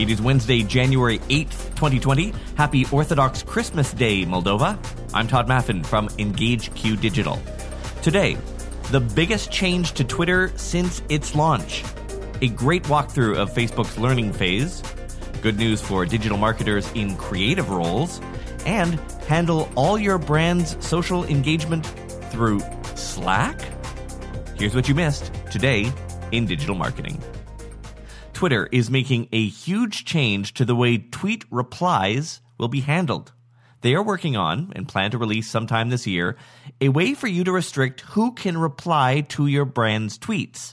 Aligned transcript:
It 0.00 0.08
is 0.08 0.22
Wednesday, 0.22 0.62
January 0.62 1.18
8th, 1.18 1.74
2020. 1.74 2.32
Happy 2.56 2.86
Orthodox 2.90 3.42
Christmas 3.42 3.92
Day, 3.92 4.24
Moldova. 4.24 4.78
I'm 5.12 5.28
Todd 5.28 5.46
Maffin 5.46 5.84
from 5.84 6.08
EngageQ 6.08 6.98
Digital. 6.98 7.38
Today, 8.00 8.38
the 8.92 9.00
biggest 9.00 9.52
change 9.52 9.92
to 9.92 10.04
Twitter 10.04 10.52
since 10.56 11.02
its 11.10 11.34
launch. 11.34 11.84
A 12.40 12.48
great 12.48 12.84
walkthrough 12.84 13.36
of 13.36 13.52
Facebook's 13.52 13.98
learning 13.98 14.32
phase. 14.32 14.82
Good 15.42 15.58
news 15.58 15.82
for 15.82 16.06
digital 16.06 16.38
marketers 16.38 16.90
in 16.92 17.14
creative 17.18 17.68
roles. 17.68 18.22
And 18.64 18.94
handle 19.28 19.68
all 19.76 19.98
your 19.98 20.16
brand's 20.16 20.82
social 20.82 21.24
engagement 21.24 21.84
through 22.30 22.62
Slack? 22.94 23.60
Here's 24.56 24.74
what 24.74 24.88
you 24.88 24.94
missed 24.94 25.30
today 25.50 25.92
in 26.32 26.46
digital 26.46 26.74
marketing. 26.74 27.22
Twitter 28.40 28.70
is 28.72 28.90
making 28.90 29.28
a 29.32 29.48
huge 29.48 30.06
change 30.06 30.54
to 30.54 30.64
the 30.64 30.74
way 30.74 30.96
tweet 30.96 31.44
replies 31.50 32.40
will 32.56 32.68
be 32.68 32.80
handled. 32.80 33.32
They 33.82 33.94
are 33.94 34.02
working 34.02 34.34
on, 34.34 34.72
and 34.74 34.88
plan 34.88 35.10
to 35.10 35.18
release 35.18 35.46
sometime 35.46 35.90
this 35.90 36.06
year, 36.06 36.38
a 36.80 36.88
way 36.88 37.12
for 37.12 37.26
you 37.26 37.44
to 37.44 37.52
restrict 37.52 38.00
who 38.00 38.32
can 38.32 38.56
reply 38.56 39.26
to 39.28 39.46
your 39.46 39.66
brand's 39.66 40.18
tweets. 40.18 40.72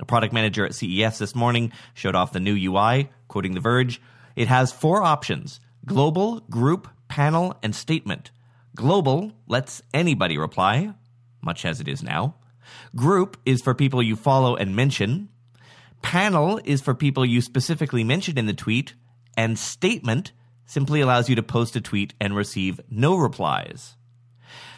A 0.00 0.06
product 0.06 0.32
manager 0.32 0.64
at 0.64 0.74
CES 0.74 1.18
this 1.18 1.34
morning 1.34 1.70
showed 1.92 2.14
off 2.14 2.32
the 2.32 2.40
new 2.40 2.54
UI, 2.54 3.10
quoting 3.28 3.52
The 3.52 3.60
Verge. 3.60 4.00
It 4.34 4.48
has 4.48 4.72
four 4.72 5.02
options 5.02 5.60
global, 5.84 6.40
group, 6.48 6.88
panel, 7.08 7.58
and 7.62 7.74
statement. 7.74 8.30
Global 8.74 9.32
lets 9.46 9.82
anybody 9.92 10.38
reply, 10.38 10.94
much 11.42 11.66
as 11.66 11.78
it 11.78 11.88
is 11.88 12.02
now. 12.02 12.36
Group 12.94 13.36
is 13.44 13.60
for 13.60 13.74
people 13.74 14.02
you 14.02 14.16
follow 14.16 14.56
and 14.56 14.74
mention. 14.74 15.28
Panel 16.02 16.60
is 16.64 16.80
for 16.80 16.94
people 16.94 17.24
you 17.24 17.40
specifically 17.40 18.04
mentioned 18.04 18.38
in 18.38 18.46
the 18.46 18.54
tweet, 18.54 18.94
and 19.36 19.58
statement 19.58 20.32
simply 20.64 21.00
allows 21.00 21.28
you 21.28 21.36
to 21.36 21.42
post 21.42 21.76
a 21.76 21.80
tweet 21.80 22.14
and 22.20 22.34
receive 22.34 22.80
no 22.90 23.16
replies. 23.16 23.96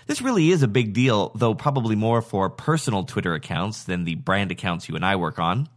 This 0.07 0.23
really 0.23 0.51
is 0.51 0.63
a 0.63 0.69
big 0.69 0.95
deal, 0.95 1.33
though 1.35 1.55
probably 1.55 1.95
more 1.95 2.23
for 2.23 2.49
personal 2.49 3.05
Twitter 3.05 3.35
accounts 3.35 3.85
than 3.85 4.05
the 4.05 4.15
brand 4.15 4.51
accounts 4.51 4.89
you 4.89 4.97
and 4.97 5.05
I 5.05 5.17
work 5.17 5.39
on. 5.39 5.69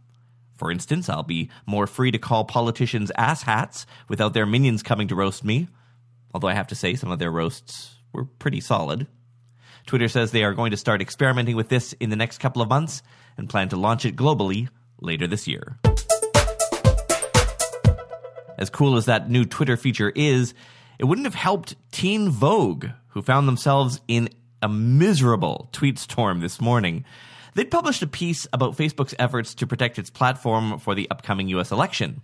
For 0.56 0.70
instance, 0.70 1.08
I'll 1.08 1.22
be 1.22 1.50
more 1.66 1.86
free 1.86 2.10
to 2.12 2.18
call 2.18 2.44
politicians 2.44 3.12
asshats 3.18 3.84
without 4.08 4.32
their 4.32 4.46
minions 4.46 4.82
coming 4.82 5.08
to 5.08 5.14
roast 5.14 5.44
me, 5.44 5.68
although 6.32 6.48
I 6.48 6.54
have 6.54 6.68
to 6.68 6.74
say 6.74 6.94
some 6.94 7.10
of 7.10 7.18
their 7.18 7.30
roasts 7.30 7.96
were 8.12 8.24
pretty 8.24 8.60
solid. 8.60 9.06
Twitter 9.86 10.08
says 10.08 10.30
they 10.30 10.44
are 10.44 10.54
going 10.54 10.70
to 10.70 10.76
start 10.76 11.02
experimenting 11.02 11.56
with 11.56 11.68
this 11.68 11.92
in 11.94 12.10
the 12.10 12.16
next 12.16 12.38
couple 12.38 12.62
of 12.62 12.68
months 12.68 13.02
and 13.36 13.50
plan 13.50 13.68
to 13.70 13.76
launch 13.76 14.04
it 14.04 14.16
globally 14.16 14.68
later 15.02 15.26
this 15.26 15.46
year. 15.46 15.78
As 18.58 18.70
cool 18.70 18.96
as 18.96 19.06
that 19.06 19.28
new 19.28 19.44
Twitter 19.44 19.76
feature 19.76 20.12
is, 20.14 20.54
it 20.98 21.04
wouldn't 21.04 21.26
have 21.26 21.34
helped 21.34 21.74
Teen 21.90 22.28
Vogue, 22.28 22.86
who 23.08 23.22
found 23.22 23.48
themselves 23.48 24.00
in 24.06 24.28
a 24.62 24.68
miserable 24.68 25.68
tweet 25.72 25.98
storm 25.98 26.40
this 26.40 26.60
morning. 26.60 27.04
They'd 27.54 27.70
published 27.70 28.02
a 28.02 28.06
piece 28.06 28.46
about 28.52 28.76
Facebook's 28.76 29.14
efforts 29.18 29.54
to 29.56 29.66
protect 29.66 29.98
its 29.98 30.10
platform 30.10 30.78
for 30.78 30.94
the 30.94 31.10
upcoming 31.10 31.48
US 31.48 31.72
election. 31.72 32.22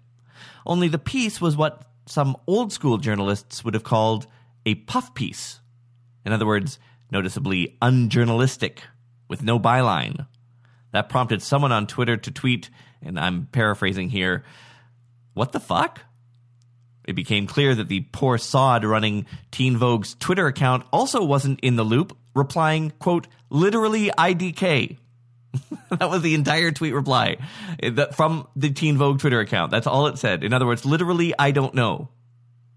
Only 0.65 0.89
the 0.89 0.99
piece 0.99 1.41
was 1.41 1.57
what 1.57 1.83
some 2.07 2.37
old 2.47 2.73
school 2.73 2.99
journalists 2.99 3.65
would 3.65 3.75
have 3.75 3.85
called 3.85 4.27
a 4.65 4.77
puff 4.77 5.15
piece. 5.15 5.61
In 6.25 6.33
other 6.33 6.47
words, 6.47 6.79
noticeably 7.11 7.77
unjournalistic, 7.83 8.79
with 9.29 9.43
no 9.43 9.59
byline. 9.59 10.27
That 10.93 11.09
prompted 11.09 11.43
someone 11.43 11.73
on 11.73 11.87
Twitter 11.87 12.17
to 12.17 12.31
tweet, 12.31 12.71
and 13.03 13.19
I'm 13.19 13.47
paraphrasing 13.47 14.11
here, 14.11 14.45
What 15.35 15.53
the 15.53 15.61
fuck? 15.61 16.03
It 17.07 17.15
became 17.15 17.47
clear 17.47 17.75
that 17.75 17.89
the 17.89 18.01
poor 18.13 18.37
sod 18.37 18.85
running 18.85 19.25
Teen 19.51 19.79
Vogue's 19.79 20.15
Twitter 20.15 20.47
account 20.47 20.85
also 20.93 21.25
wasn't 21.25 21.61
in 21.61 21.77
the 21.77 21.85
loop, 21.85 22.15
replying, 22.35 22.91
quote, 22.99 23.27
literally 23.49 24.11
IDK. 24.11 24.99
that 25.91 26.11
was 26.11 26.21
the 26.21 26.35
entire 26.35 26.71
tweet 26.71 26.93
reply 26.93 27.39
eh, 27.83 28.07
from 28.13 28.47
the 28.55 28.71
Teen 28.71 28.99
Vogue 28.99 29.21
Twitter 29.21 29.41
account. 29.41 29.71
That's 29.71 29.87
all 29.87 30.07
it 30.09 30.19
said. 30.19 30.45
In 30.45 30.53
other 30.53 30.67
words, 30.67 30.85
literally, 30.85 31.33
I 31.39 31.51
don't 31.51 31.75
know. 31.75 32.09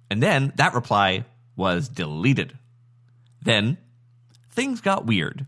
And 0.09 0.23
then 0.23 0.53
that 0.55 0.73
reply 0.73 1.25
was 1.55 1.89
deleted. 1.89 2.57
Then 3.41 3.77
things 4.49 4.81
got 4.81 5.05
weird. 5.05 5.45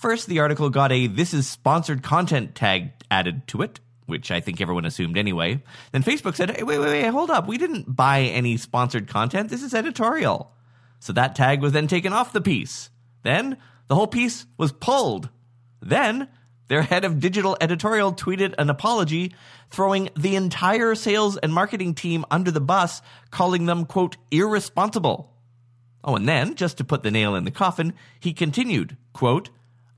First, 0.00 0.28
the 0.28 0.38
article 0.38 0.70
got 0.70 0.92
a 0.92 1.08
This 1.08 1.34
is 1.34 1.46
sponsored 1.46 2.02
content 2.02 2.54
tag 2.54 2.92
added 3.10 3.46
to 3.48 3.60
it, 3.60 3.80
which 4.06 4.30
I 4.30 4.40
think 4.40 4.58
everyone 4.58 4.86
assumed 4.86 5.18
anyway. 5.18 5.62
Then 5.92 6.02
Facebook 6.02 6.36
said, 6.36 6.56
hey, 6.56 6.62
wait, 6.62 6.78
wait, 6.78 6.86
wait, 6.86 7.06
hold 7.08 7.30
up. 7.30 7.46
We 7.46 7.58
didn't 7.58 7.94
buy 7.94 8.22
any 8.22 8.56
sponsored 8.56 9.08
content. 9.08 9.50
This 9.50 9.62
is 9.62 9.74
editorial. 9.74 10.54
So 11.00 11.12
that 11.12 11.36
tag 11.36 11.60
was 11.60 11.72
then 11.72 11.86
taken 11.86 12.14
off 12.14 12.32
the 12.32 12.40
piece. 12.40 12.88
Then 13.24 13.58
the 13.88 13.94
whole 13.94 14.06
piece 14.06 14.46
was 14.56 14.72
pulled. 14.72 15.28
Then 15.82 16.28
their 16.68 16.80
head 16.80 17.04
of 17.04 17.20
digital 17.20 17.58
editorial 17.60 18.14
tweeted 18.14 18.54
an 18.56 18.70
apology, 18.70 19.34
throwing 19.68 20.08
the 20.16 20.34
entire 20.34 20.94
sales 20.94 21.36
and 21.36 21.52
marketing 21.52 21.92
team 21.92 22.24
under 22.30 22.50
the 22.50 22.58
bus, 22.58 23.02
calling 23.30 23.66
them, 23.66 23.84
quote, 23.84 24.16
irresponsible. 24.30 25.30
Oh, 26.02 26.16
and 26.16 26.26
then, 26.26 26.54
just 26.54 26.78
to 26.78 26.84
put 26.84 27.02
the 27.02 27.10
nail 27.10 27.34
in 27.34 27.44
the 27.44 27.50
coffin, 27.50 27.92
he 28.18 28.32
continued, 28.32 28.96
quote, 29.12 29.50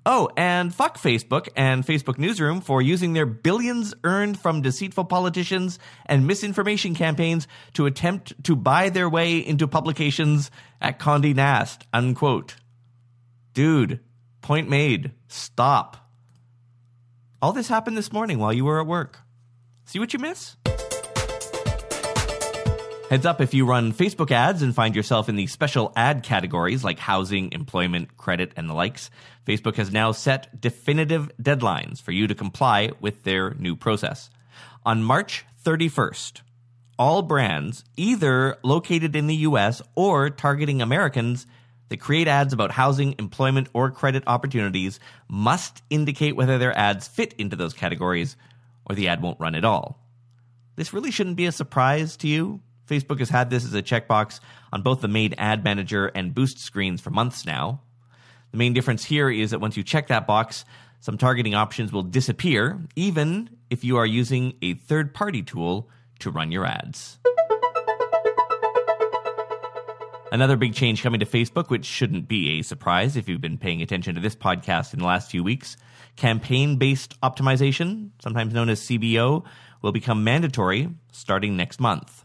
Oh, 0.04 0.30
and 0.36 0.74
fuck 0.74 0.98
Facebook 0.98 1.48
and 1.56 1.86
Facebook 1.86 2.18
Newsroom 2.18 2.60
for 2.60 2.82
using 2.82 3.12
their 3.12 3.26
billions 3.26 3.94
earned 4.02 4.38
from 4.38 4.60
deceitful 4.60 5.04
politicians 5.04 5.78
and 6.06 6.26
misinformation 6.26 6.94
campaigns 6.94 7.46
to 7.74 7.86
attempt 7.86 8.42
to 8.44 8.56
buy 8.56 8.88
their 8.88 9.08
way 9.08 9.38
into 9.38 9.68
publications 9.68 10.50
at 10.80 10.98
Condé 10.98 11.34
Nast, 11.36 11.86
unquote. 11.92 12.56
Dude, 13.54 14.00
point 14.40 14.68
made. 14.68 15.12
Stop. 15.28 15.96
All 17.40 17.52
this 17.52 17.68
happened 17.68 17.96
this 17.96 18.12
morning 18.12 18.38
while 18.38 18.52
you 18.52 18.64
were 18.64 18.80
at 18.80 18.86
work. 18.88 19.20
See 19.84 20.00
what 20.00 20.12
you 20.12 20.18
miss? 20.18 20.56
Heads 23.12 23.26
up 23.26 23.42
if 23.42 23.52
you 23.52 23.66
run 23.66 23.92
Facebook 23.92 24.30
ads 24.30 24.62
and 24.62 24.74
find 24.74 24.96
yourself 24.96 25.28
in 25.28 25.36
the 25.36 25.46
special 25.46 25.92
ad 25.94 26.22
categories 26.22 26.82
like 26.82 26.98
housing, 26.98 27.52
employment, 27.52 28.16
credit, 28.16 28.52
and 28.56 28.70
the 28.70 28.72
likes. 28.72 29.10
Facebook 29.46 29.76
has 29.76 29.92
now 29.92 30.12
set 30.12 30.58
definitive 30.62 31.30
deadlines 31.36 32.00
for 32.00 32.10
you 32.10 32.26
to 32.26 32.34
comply 32.34 32.90
with 33.00 33.24
their 33.24 33.52
new 33.52 33.76
process. 33.76 34.30
On 34.86 35.02
March 35.02 35.44
31st, 35.62 36.40
all 36.98 37.20
brands, 37.20 37.84
either 37.98 38.56
located 38.62 39.14
in 39.14 39.26
the 39.26 39.36
US 39.44 39.82
or 39.94 40.30
targeting 40.30 40.80
Americans, 40.80 41.46
that 41.90 42.00
create 42.00 42.28
ads 42.28 42.54
about 42.54 42.70
housing, 42.70 43.14
employment, 43.18 43.68
or 43.74 43.90
credit 43.90 44.22
opportunities 44.26 45.00
must 45.28 45.82
indicate 45.90 46.34
whether 46.34 46.56
their 46.56 46.74
ads 46.78 47.08
fit 47.08 47.34
into 47.34 47.56
those 47.56 47.74
categories 47.74 48.38
or 48.86 48.94
the 48.94 49.08
ad 49.08 49.20
won't 49.20 49.38
run 49.38 49.54
at 49.54 49.66
all. 49.66 49.98
This 50.76 50.94
really 50.94 51.10
shouldn't 51.10 51.36
be 51.36 51.44
a 51.44 51.52
surprise 51.52 52.16
to 52.16 52.26
you 52.26 52.62
Facebook 52.88 53.18
has 53.20 53.30
had 53.30 53.50
this 53.50 53.64
as 53.64 53.74
a 53.74 53.82
checkbox 53.82 54.40
on 54.72 54.82
both 54.82 55.00
the 55.00 55.08
main 55.08 55.34
ad 55.34 55.64
manager 55.64 56.06
and 56.08 56.34
boost 56.34 56.58
screens 56.58 57.00
for 57.00 57.10
months 57.10 57.46
now. 57.46 57.80
The 58.50 58.58
main 58.58 58.72
difference 58.72 59.04
here 59.04 59.30
is 59.30 59.50
that 59.50 59.60
once 59.60 59.76
you 59.76 59.82
check 59.82 60.08
that 60.08 60.26
box, 60.26 60.64
some 61.00 61.18
targeting 61.18 61.54
options 61.54 61.92
will 61.92 62.02
disappear, 62.02 62.80
even 62.96 63.50
if 63.70 63.82
you 63.82 63.96
are 63.96 64.06
using 64.06 64.54
a 64.62 64.74
third 64.74 65.14
party 65.14 65.42
tool 65.42 65.88
to 66.20 66.30
run 66.30 66.52
your 66.52 66.66
ads. 66.66 67.18
Another 70.30 70.56
big 70.56 70.74
change 70.74 71.02
coming 71.02 71.20
to 71.20 71.26
Facebook, 71.26 71.68
which 71.68 71.84
shouldn't 71.84 72.26
be 72.26 72.58
a 72.58 72.62
surprise 72.62 73.16
if 73.16 73.28
you've 73.28 73.40
been 73.40 73.58
paying 73.58 73.82
attention 73.82 74.14
to 74.14 74.20
this 74.20 74.34
podcast 74.34 74.94
in 74.94 75.00
the 75.00 75.06
last 75.06 75.30
few 75.30 75.44
weeks 75.44 75.76
campaign 76.16 76.76
based 76.76 77.18
optimization, 77.22 78.10
sometimes 78.20 78.52
known 78.52 78.68
as 78.68 78.80
CBO, 78.80 79.44
will 79.82 79.92
become 79.92 80.24
mandatory 80.24 80.88
starting 81.10 81.56
next 81.56 81.80
month. 81.80 82.21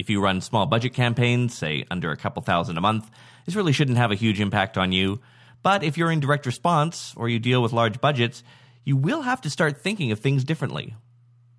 If 0.00 0.08
you 0.08 0.22
run 0.22 0.40
small 0.40 0.64
budget 0.64 0.94
campaigns, 0.94 1.52
say 1.52 1.84
under 1.90 2.10
a 2.10 2.16
couple 2.16 2.40
thousand 2.40 2.78
a 2.78 2.80
month, 2.80 3.10
this 3.44 3.54
really 3.54 3.74
shouldn't 3.74 3.98
have 3.98 4.10
a 4.10 4.14
huge 4.14 4.40
impact 4.40 4.78
on 4.78 4.92
you. 4.92 5.20
But 5.62 5.84
if 5.84 5.98
you're 5.98 6.10
in 6.10 6.20
direct 6.20 6.46
response 6.46 7.12
or 7.18 7.28
you 7.28 7.38
deal 7.38 7.60
with 7.60 7.74
large 7.74 8.00
budgets, 8.00 8.42
you 8.82 8.96
will 8.96 9.20
have 9.20 9.42
to 9.42 9.50
start 9.50 9.76
thinking 9.76 10.10
of 10.10 10.18
things 10.18 10.42
differently. 10.42 10.96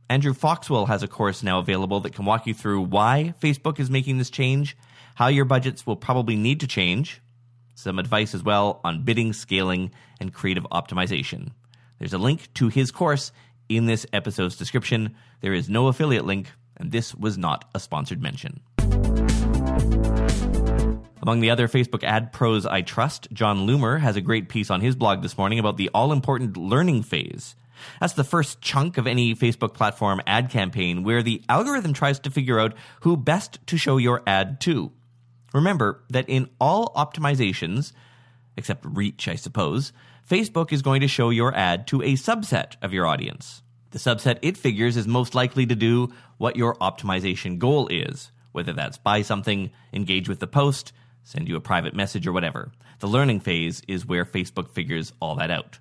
Andrew 0.09 0.33
Foxwell 0.33 0.87
has 0.87 1.03
a 1.03 1.07
course 1.07 1.43
now 1.43 1.59
available 1.59 1.99
that 1.99 2.15
can 2.15 2.25
walk 2.25 2.47
you 2.47 2.55
through 2.55 2.81
why 2.81 3.35
Facebook 3.39 3.79
is 3.79 3.91
making 3.91 4.17
this 4.17 4.31
change, 4.31 4.75
how 5.13 5.27
your 5.27 5.45
budgets 5.45 5.85
will 5.85 5.95
probably 5.95 6.35
need 6.35 6.61
to 6.61 6.67
change, 6.67 7.21
some 7.75 7.99
advice 7.99 8.33
as 8.33 8.41
well 8.41 8.81
on 8.83 9.03
bidding, 9.03 9.33
scaling, 9.33 9.91
and 10.19 10.33
creative 10.33 10.65
optimization. 10.71 11.51
There's 11.99 12.13
a 12.13 12.17
link 12.17 12.51
to 12.55 12.69
his 12.69 12.89
course 12.89 13.31
in 13.69 13.85
this 13.85 14.07
episode's 14.11 14.55
description. 14.55 15.15
There 15.41 15.53
is 15.53 15.69
no 15.69 15.89
affiliate 15.89 16.25
link, 16.25 16.47
and 16.81 16.91
this 16.91 17.15
was 17.15 17.37
not 17.37 17.69
a 17.73 17.79
sponsored 17.79 18.21
mention. 18.21 18.59
Among 21.21 21.39
the 21.39 21.51
other 21.51 21.67
Facebook 21.67 22.03
ad 22.03 22.33
pros 22.33 22.65
I 22.65 22.81
trust, 22.81 23.27
Jon 23.31 23.67
Loomer 23.67 23.99
has 23.99 24.15
a 24.15 24.21
great 24.21 24.49
piece 24.49 24.71
on 24.71 24.81
his 24.81 24.95
blog 24.95 25.21
this 25.21 25.37
morning 25.37 25.59
about 25.59 25.77
the 25.77 25.89
all 25.93 26.11
important 26.11 26.57
learning 26.57 27.03
phase. 27.03 27.55
That's 27.99 28.13
the 28.13 28.23
first 28.23 28.61
chunk 28.61 28.97
of 28.97 29.05
any 29.05 29.35
Facebook 29.35 29.75
platform 29.75 30.21
ad 30.25 30.49
campaign 30.49 31.03
where 31.03 31.21
the 31.21 31.43
algorithm 31.47 31.93
tries 31.93 32.19
to 32.21 32.31
figure 32.31 32.59
out 32.59 32.73
who 33.01 33.15
best 33.15 33.59
to 33.67 33.77
show 33.77 33.97
your 33.97 34.23
ad 34.25 34.59
to. 34.61 34.91
Remember 35.53 36.03
that 36.09 36.27
in 36.27 36.49
all 36.59 36.91
optimizations, 36.95 37.93
except 38.57 38.85
reach, 38.85 39.27
I 39.27 39.35
suppose, 39.35 39.93
Facebook 40.27 40.71
is 40.71 40.81
going 40.81 41.01
to 41.01 41.07
show 41.07 41.29
your 41.29 41.53
ad 41.55 41.87
to 41.87 42.01
a 42.01 42.13
subset 42.13 42.75
of 42.81 42.93
your 42.93 43.05
audience. 43.05 43.61
The 43.91 43.99
subset 43.99 44.39
it 44.41 44.57
figures 44.57 44.95
is 44.95 45.07
most 45.07 45.35
likely 45.35 45.65
to 45.65 45.75
do 45.75 46.13
what 46.37 46.55
your 46.55 46.75
optimization 46.75 47.59
goal 47.59 47.87
is, 47.89 48.31
whether 48.53 48.73
that's 48.73 48.97
buy 48.97 49.21
something, 49.21 49.71
engage 49.93 50.29
with 50.29 50.39
the 50.39 50.47
post, 50.47 50.93
send 51.23 51.47
you 51.47 51.57
a 51.57 51.61
private 51.61 51.93
message, 51.93 52.25
or 52.25 52.31
whatever. 52.31 52.71
The 52.99 53.07
learning 53.07 53.41
phase 53.41 53.81
is 53.87 54.05
where 54.05 54.25
Facebook 54.25 54.69
figures 54.69 55.11
all 55.19 55.35
that 55.35 55.51
out. 55.51 55.79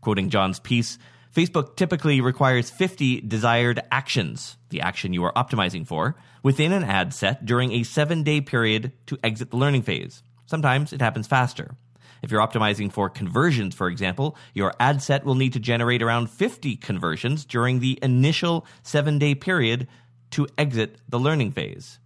Quoting 0.00 0.30
Jon's 0.30 0.60
piece, 0.60 0.98
Facebook 1.34 1.76
typically 1.76 2.20
requires 2.20 2.70
50 2.70 3.20
desired 3.22 3.80
actions, 3.90 4.56
the 4.70 4.80
action 4.80 5.12
you 5.12 5.24
are 5.24 5.32
optimizing 5.32 5.86
for, 5.86 6.16
within 6.42 6.72
an 6.72 6.84
ad 6.84 7.14
set 7.14 7.44
during 7.44 7.72
a 7.72 7.82
seven 7.82 8.22
day 8.22 8.40
period 8.40 8.92
to 9.06 9.18
exit 9.22 9.50
the 9.50 9.56
learning 9.56 9.82
phase. 9.82 10.22
Sometimes 10.46 10.92
it 10.92 11.00
happens 11.00 11.26
faster. 11.26 11.76
If 12.22 12.30
you're 12.30 12.46
optimizing 12.46 12.92
for 12.92 13.10
conversions, 13.10 13.74
for 13.74 13.88
example, 13.88 14.36
your 14.54 14.72
ad 14.78 15.02
set 15.02 15.24
will 15.24 15.34
need 15.34 15.52
to 15.54 15.60
generate 15.60 16.02
around 16.02 16.30
50 16.30 16.76
conversions 16.76 17.44
during 17.44 17.80
the 17.80 17.98
initial 18.00 18.64
seven 18.82 19.18
day 19.18 19.34
period 19.34 19.88
to 20.30 20.46
exit 20.56 20.98
the 21.08 21.18
learning 21.18 21.50
phase. 21.52 21.98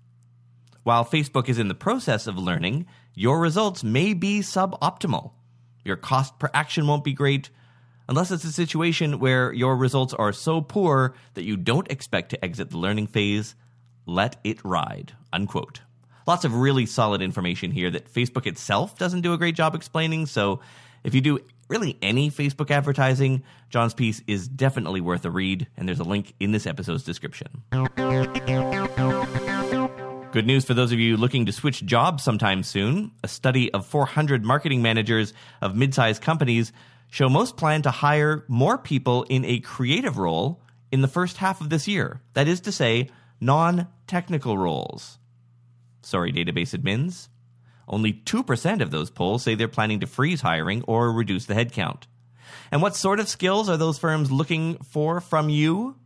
While 0.83 1.05
Facebook 1.05 1.49
is 1.49 1.59
in 1.59 1.69
the 1.69 1.75
process 1.75 2.27
of 2.27 2.39
learning, 2.39 2.87
your 3.15 3.41
results 3.41 3.85
may 3.85 4.15
be 4.15 4.41
suboptimal. 4.41 5.33
Your 5.85 5.97
cost 5.97 6.39
per 6.39 6.51
action 6.55 6.87
won't 6.87 7.05
be 7.05 7.13
great, 7.13 7.51
unless 8.09 8.31
it's 8.31 8.45
a 8.45 8.53
situation 8.53 9.19
where 9.19 9.53
your 9.53 9.77
results 9.77 10.15
are 10.15 10.33
so 10.33 10.61
poor 10.61 11.15
that 11.35 11.45
you 11.45 11.57
don't 11.57 11.91
expect 11.91 12.31
to 12.31 12.45
exit 12.45 12.71
the 12.71 12.79
learning 12.79 13.09
phase, 13.09 13.55
let 14.07 14.37
it 14.45 14.65
ride. 14.65 15.13
Unquote. 15.33 15.81
Lots 16.27 16.45
of 16.45 16.55
really 16.55 16.87
solid 16.87 17.23
information 17.23 17.71
here 17.71 17.89
that 17.91 18.13
Facebook 18.13 18.47
itself 18.47 18.99
doesn't 18.99 19.21
do 19.21 19.33
a 19.33 19.39
great 19.39 19.55
job 19.55 19.77
explaining. 19.77 20.27
So 20.27 20.61
if 21.05 21.15
you 21.15 21.21
do 21.21 21.39
really 21.69 21.97
any 22.03 22.33
Facebook 22.33 22.73
advertising, 22.73 23.45
Jon's 23.71 23.95
piece 23.95 24.21
is 24.27 24.49
definitely 24.49 25.01
worth 25.01 25.25
a 25.25 25.31
read, 25.31 25.69
and 25.77 25.89
there's 25.89 26.01
a 26.01 26.05
link 26.05 26.35
in 26.41 26.51
this 26.51 26.67
episode's 26.67 27.05
description. 27.05 27.63
Good 30.33 30.47
news 30.47 30.65
for 30.65 30.75
those 30.75 30.91
of 30.91 30.99
you 30.99 31.17
looking 31.17 31.47
to 31.47 31.53
switch 31.53 31.87
jobs 31.87 32.25
sometime 32.25 32.65
soon. 32.65 33.13
A 33.23 33.29
study 33.29 33.73
of 33.73 33.87
400 33.87 34.45
marketing 34.45 34.83
managers 34.83 35.33
of 35.63 35.77
mid 35.77 35.95
sized 35.95 36.23
companies 36.23 36.73
show 37.09 37.29
most 37.29 37.57
plan 37.57 37.83
to 37.83 37.91
hire 37.93 38.45
more 38.49 38.79
people 38.79 39.23
in 39.29 39.45
a 39.45 39.61
creative 39.61 40.19
role 40.19 40.61
in 40.91 41.03
the 41.03 41.09
first 41.09 41.37
half 41.37 41.61
of 41.61 41.71
this 41.71 41.87
year. 41.87 42.21
That 42.35 42.49
is 42.49 42.61
to 42.63 42.73
say, 42.73 43.11
non 43.41 43.87
technical 44.09 44.59
roles. 44.59 45.19
Sorry, 46.07 46.33
database 46.33 46.73
admins. 46.73 47.27
Only 47.89 48.13
2% 48.13 48.81
of 48.81 48.93
those 48.93 49.11
polls 49.11 49.43
say 49.43 49.57
they're 49.57 49.67
planning 49.67 49.99
to 49.99 50.07
freeze 50.07 50.41
hiring 50.41 50.85
or 50.87 51.11
reduce 51.11 51.47
the 51.47 51.55
headcount. 51.55 52.05
And 52.71 52.81
what 52.81 52.95
sort 52.95 53.19
of 53.19 53.29
skills 53.29 53.69
are 53.69 53.77
those 53.77 53.99
firms 53.99 54.31
looking 54.31 54.77
for 54.85 55.21
from 55.21 55.49
you? 55.49 55.97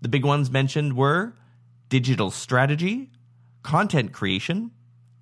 The 0.00 0.08
big 0.08 0.24
ones 0.24 0.48
mentioned 0.48 0.96
were 0.96 1.34
digital 1.88 2.30
strategy, 2.30 3.10
content 3.64 4.12
creation, 4.12 4.70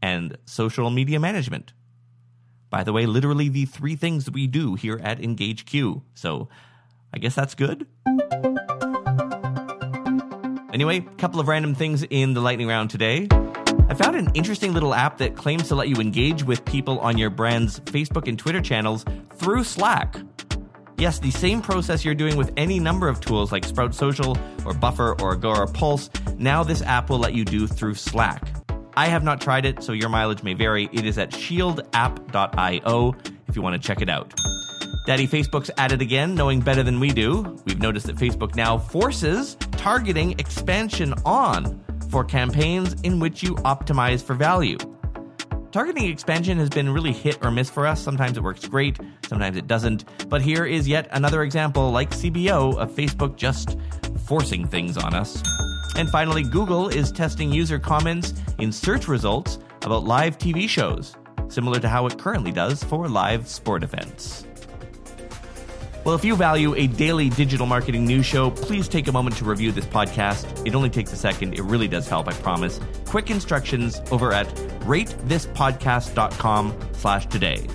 and 0.02 0.36
social 0.44 0.90
media 0.90 1.18
management. 1.18 1.72
By 2.68 2.84
the 2.84 2.92
way, 2.92 3.06
literally 3.06 3.48
the 3.48 3.64
three 3.64 3.96
things 3.96 4.30
we 4.30 4.46
do 4.46 4.74
here 4.74 5.00
at 5.02 5.18
Engage 5.18 5.64
Q. 5.64 6.02
So 6.12 6.50
I 7.10 7.18
guess 7.18 7.34
that's 7.34 7.54
good. 7.54 7.86
Anyway, 10.74 10.98
a 10.98 11.16
couple 11.16 11.40
of 11.40 11.48
random 11.48 11.74
things 11.74 12.02
in 12.02 12.34
the 12.34 12.42
lightning 12.42 12.68
round 12.68 12.90
today. 12.90 13.28
I 13.88 13.94
found 13.94 14.16
an 14.16 14.30
interesting 14.34 14.72
little 14.72 14.94
app 14.94 15.18
that 15.18 15.36
claims 15.36 15.68
to 15.68 15.74
let 15.74 15.88
you 15.88 15.96
engage 15.96 16.42
with 16.42 16.64
people 16.64 16.98
on 17.00 17.18
your 17.18 17.30
brand's 17.30 17.80
Facebook 17.80 18.28
and 18.28 18.38
Twitter 18.38 18.60
channels 18.60 19.04
through 19.34 19.64
Slack. 19.64 20.16
Yes, 20.98 21.18
the 21.18 21.30
same 21.30 21.60
process 21.60 22.04
you're 22.04 22.14
doing 22.14 22.36
with 22.36 22.52
any 22.56 22.80
number 22.80 23.08
of 23.08 23.20
tools 23.20 23.52
like 23.52 23.64
Sprout 23.64 23.94
Social 23.94 24.36
or 24.64 24.72
Buffer 24.72 25.20
or 25.20 25.32
Agora 25.32 25.66
Pulse, 25.66 26.08
now 26.38 26.62
this 26.62 26.82
app 26.82 27.10
will 27.10 27.18
let 27.18 27.34
you 27.34 27.44
do 27.44 27.66
through 27.66 27.94
Slack. 27.94 28.48
I 28.96 29.08
have 29.08 29.22
not 29.22 29.40
tried 29.40 29.66
it, 29.66 29.82
so 29.82 29.92
your 29.92 30.08
mileage 30.08 30.42
may 30.42 30.54
vary. 30.54 30.88
It 30.92 31.04
is 31.04 31.18
at 31.18 31.30
shieldapp.io 31.30 33.14
if 33.46 33.56
you 33.56 33.62
want 33.62 33.80
to 33.80 33.86
check 33.86 34.00
it 34.00 34.08
out. 34.08 34.32
Daddy 35.06 35.28
Facebook's 35.28 35.70
at 35.76 35.92
it 35.92 36.00
again, 36.00 36.34
knowing 36.34 36.60
better 36.60 36.82
than 36.82 36.98
we 36.98 37.10
do. 37.10 37.56
We've 37.66 37.78
noticed 37.78 38.06
that 38.06 38.16
Facebook 38.16 38.56
now 38.56 38.78
forces 38.78 39.56
targeting 39.72 40.32
expansion 40.40 41.14
on 41.24 41.84
for 42.10 42.24
campaigns 42.24 43.00
in 43.02 43.20
which 43.20 43.42
you 43.42 43.54
optimize 43.56 44.22
for 44.22 44.34
value. 44.34 44.78
Targeting 45.72 46.10
expansion 46.10 46.58
has 46.58 46.70
been 46.70 46.88
really 46.88 47.12
hit 47.12 47.44
or 47.44 47.50
miss 47.50 47.68
for 47.68 47.86
us. 47.86 48.00
Sometimes 48.00 48.38
it 48.38 48.42
works 48.42 48.66
great, 48.66 48.98
sometimes 49.28 49.56
it 49.56 49.66
doesn't. 49.66 50.04
But 50.28 50.40
here 50.40 50.64
is 50.64 50.88
yet 50.88 51.08
another 51.10 51.42
example, 51.42 51.90
like 51.90 52.10
CBO, 52.10 52.76
of 52.78 52.90
Facebook 52.92 53.36
just 53.36 53.76
forcing 54.26 54.66
things 54.66 54.96
on 54.96 55.12
us. 55.12 55.42
And 55.96 56.08
finally, 56.08 56.42
Google 56.42 56.88
is 56.88 57.12
testing 57.12 57.52
user 57.52 57.78
comments 57.78 58.32
in 58.58 58.72
search 58.72 59.06
results 59.06 59.58
about 59.82 60.04
live 60.04 60.38
TV 60.38 60.68
shows, 60.68 61.14
similar 61.48 61.78
to 61.80 61.88
how 61.88 62.06
it 62.06 62.18
currently 62.18 62.52
does 62.52 62.82
for 62.82 63.08
live 63.08 63.46
sport 63.46 63.82
events. 63.82 64.45
Well, 66.06 66.14
if 66.14 66.24
you 66.24 66.36
value 66.36 66.72
a 66.76 66.86
daily 66.86 67.30
digital 67.30 67.66
marketing 67.66 68.04
news 68.04 68.24
show, 68.24 68.52
please 68.52 68.86
take 68.86 69.08
a 69.08 69.12
moment 69.12 69.38
to 69.38 69.44
review 69.44 69.72
this 69.72 69.86
podcast. 69.86 70.64
It 70.64 70.72
only 70.76 70.88
takes 70.88 71.12
a 71.12 71.16
second. 71.16 71.54
It 71.54 71.62
really 71.62 71.88
does 71.88 72.06
help, 72.06 72.28
I 72.28 72.32
promise. 72.34 72.78
Quick 73.06 73.28
instructions 73.28 74.00
over 74.12 74.32
at 74.32 74.46
ratethispodcast.com 74.86 76.78
slash 76.92 77.26
today. 77.26 77.66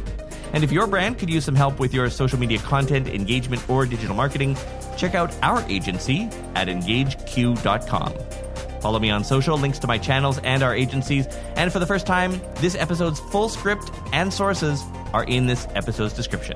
And 0.53 0.63
if 0.63 0.71
your 0.71 0.87
brand 0.87 1.19
could 1.19 1.29
use 1.29 1.43
some 1.43 1.55
help 1.55 1.77
with 1.77 1.93
your 1.93 2.09
social 2.09 2.39
media 2.39 2.59
content, 2.59 3.09
engagement, 3.09 3.69
or 3.69 3.85
digital 3.85 4.15
marketing, 4.15 4.55
check 4.95 5.13
out 5.13 5.35
our 5.43 5.61
agency 5.69 6.29
at 6.55 6.69
engageq.com. 6.69 8.13
Follow 8.79 8.99
me 8.99 9.09
on 9.09 9.25
social, 9.25 9.57
links 9.57 9.77
to 9.79 9.87
my 9.87 9.97
channels 9.97 10.39
and 10.45 10.63
our 10.63 10.73
agencies. 10.73 11.27
And 11.57 11.69
for 11.69 11.79
the 11.79 11.85
first 11.85 12.07
time, 12.07 12.39
this 12.61 12.75
episode's 12.75 13.19
full 13.19 13.49
script 13.49 13.91
and 14.13 14.33
sources 14.33 14.81
are 15.11 15.25
in 15.25 15.47
this 15.47 15.67
episode's 15.75 16.13
description. 16.13 16.55